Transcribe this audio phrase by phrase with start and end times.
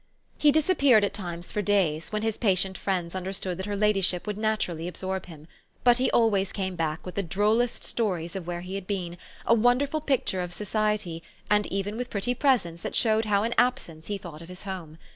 [0.39, 4.35] He disappeared at times for days, when his patient friends understood that her ladyship would
[4.35, 5.47] naturally absorb him;
[5.83, 9.53] but he always came back with the drollest stories of where he had been, a
[9.53, 14.17] wonderful picture of society, and even with pretty presents that showed how in absence he
[14.17, 14.97] thought of his home.